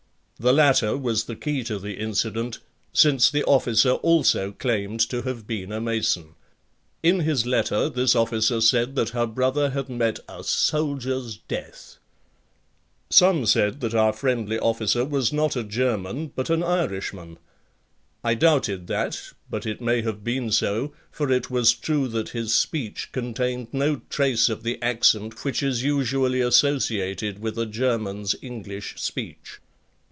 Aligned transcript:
The 0.39 0.53
latter 0.53 0.97
was 0.97 1.25
the 1.25 1.35
key 1.35 1.63
to 1.65 1.77
the 1.77 1.99
incident 1.99 2.57
since 2.93 3.29
the 3.29 3.43
officer 3.43 3.91
also 3.91 4.51
claimed 4.53 4.99
to 5.11 5.21
have 5.21 5.45
been 5.45 5.71
a 5.71 5.79
Mason. 5.79 6.33
In 7.03 7.19
his 7.19 7.45
letter 7.45 7.89
this 7.89 8.15
officer 8.15 8.59
said 8.59 8.95
that 8.95 9.09
her 9.09 9.27
brother 9.27 9.69
had 9.69 9.87
met 9.87 10.17
a 10.27 10.43
soldier's 10.43 11.37
death! 11.37 11.97
Some 13.11 13.45
said 13.45 13.81
that 13.81 13.93
our 13.93 14.11
friendly 14.11 14.57
officer 14.57 15.05
was 15.05 15.31
not 15.31 15.55
a 15.55 15.63
German 15.63 16.29
but 16.35 16.49
an 16.49 16.63
Irishman. 16.63 17.37
I 18.23 18.33
doubted 18.33 18.87
that 18.87 19.21
but 19.47 19.67
it 19.67 19.79
may 19.79 20.01
have 20.01 20.23
been 20.23 20.51
so, 20.51 20.91
for 21.11 21.31
it 21.31 21.51
was 21.51 21.71
true 21.75 22.07
that 22.07 22.29
his 22.29 22.51
speech 22.51 23.11
contained 23.11 23.67
no 23.71 23.97
trace 24.09 24.49
of 24.49 24.63
the 24.63 24.81
accent 24.81 25.45
which 25.45 25.61
is 25.61 25.83
usually 25.83 26.41
associated 26.41 27.37
with 27.37 27.59
a 27.59 27.67
German's 27.67 28.33
English 28.41 28.95
speech. 28.99 29.59